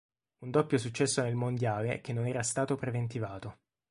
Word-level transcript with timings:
Un 0.39 0.49
doppio 0.49 0.79
successo 0.79 1.21
nel 1.21 1.35
mondiale 1.35 2.01
che 2.01 2.11
non 2.11 2.25
era 2.25 2.41
stato 2.41 2.75
preventivato. 2.75 3.59